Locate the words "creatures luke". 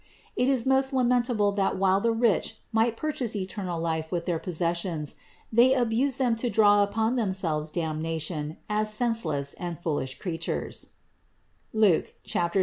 10.17-12.15